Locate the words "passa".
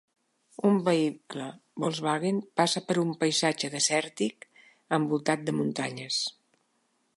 2.61-2.83